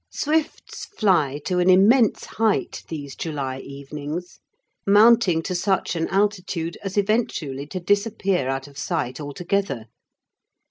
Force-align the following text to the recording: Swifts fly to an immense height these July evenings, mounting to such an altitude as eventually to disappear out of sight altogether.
Swifts 0.09 0.85
fly 0.87 1.39
to 1.45 1.59
an 1.59 1.69
immense 1.69 2.25
height 2.25 2.83
these 2.87 3.15
July 3.15 3.59
evenings, 3.59 4.39
mounting 4.87 5.43
to 5.43 5.53
such 5.53 5.95
an 5.95 6.07
altitude 6.07 6.75
as 6.83 6.97
eventually 6.97 7.67
to 7.67 7.79
disappear 7.79 8.49
out 8.49 8.67
of 8.67 8.79
sight 8.79 9.19
altogether. 9.21 9.85